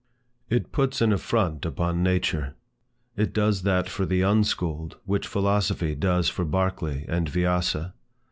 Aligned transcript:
It 0.49 0.71
puts 0.71 0.99
an 0.99 1.13
affront 1.13 1.63
upon 1.63 2.01
nature. 2.01 2.55
It 3.15 3.33
does 3.33 3.61
that 3.61 3.87
for 3.87 4.03
the 4.03 4.23
unschooled, 4.23 4.97
which 5.05 5.27
philosophy 5.27 5.93
does 5.93 6.27
for 6.27 6.43
Berkeley 6.43 7.05
and 7.07 7.29
Viasa. 7.29 7.93